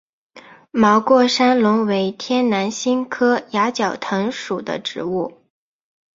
[0.71, 5.43] 毛过山龙为天南星科崖角藤属的植物。